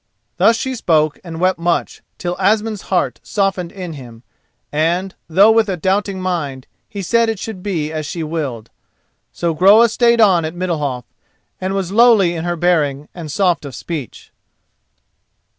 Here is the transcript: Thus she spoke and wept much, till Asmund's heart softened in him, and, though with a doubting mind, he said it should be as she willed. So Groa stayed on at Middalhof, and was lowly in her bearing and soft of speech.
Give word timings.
Thus 0.37 0.57
she 0.57 0.73
spoke 0.73 1.19
and 1.23 1.39
wept 1.39 1.59
much, 1.59 2.01
till 2.17 2.35
Asmund's 2.39 2.81
heart 2.89 3.19
softened 3.21 3.71
in 3.71 3.93
him, 3.93 4.23
and, 4.71 5.13
though 5.29 5.51
with 5.51 5.69
a 5.69 5.77
doubting 5.77 6.19
mind, 6.19 6.65
he 6.89 7.03
said 7.03 7.29
it 7.29 7.37
should 7.37 7.61
be 7.61 7.91
as 7.91 8.07
she 8.07 8.23
willed. 8.23 8.71
So 9.31 9.53
Groa 9.53 9.89
stayed 9.89 10.19
on 10.19 10.43
at 10.43 10.55
Middalhof, 10.55 11.03
and 11.59 11.75
was 11.75 11.91
lowly 11.91 12.33
in 12.33 12.45
her 12.45 12.55
bearing 12.55 13.09
and 13.13 13.31
soft 13.31 13.63
of 13.63 13.75
speech. 13.75 14.31